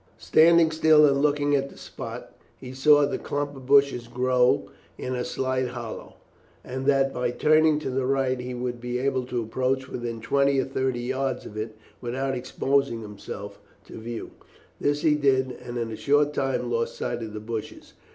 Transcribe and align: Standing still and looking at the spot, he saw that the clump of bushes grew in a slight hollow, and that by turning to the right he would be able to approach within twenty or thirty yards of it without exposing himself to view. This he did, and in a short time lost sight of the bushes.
Standing 0.17 0.71
still 0.71 1.05
and 1.05 1.21
looking 1.21 1.55
at 1.55 1.69
the 1.69 1.77
spot, 1.77 2.33
he 2.57 2.73
saw 2.73 3.01
that 3.01 3.11
the 3.11 3.19
clump 3.19 3.55
of 3.55 3.67
bushes 3.67 4.07
grew 4.07 4.71
in 4.97 5.13
a 5.13 5.23
slight 5.23 5.67
hollow, 5.67 6.15
and 6.63 6.87
that 6.87 7.13
by 7.13 7.29
turning 7.29 7.77
to 7.77 7.91
the 7.91 8.07
right 8.07 8.39
he 8.39 8.55
would 8.55 8.81
be 8.81 8.97
able 8.97 9.25
to 9.27 9.43
approach 9.43 9.87
within 9.87 10.19
twenty 10.19 10.59
or 10.59 10.65
thirty 10.65 11.01
yards 11.01 11.45
of 11.45 11.55
it 11.55 11.77
without 12.01 12.33
exposing 12.35 13.01
himself 13.01 13.59
to 13.85 13.99
view. 13.99 14.31
This 14.79 15.01
he 15.03 15.13
did, 15.13 15.51
and 15.51 15.77
in 15.77 15.91
a 15.91 15.95
short 15.95 16.33
time 16.33 16.71
lost 16.71 16.95
sight 16.95 17.21
of 17.21 17.33
the 17.33 17.39
bushes. 17.39 17.93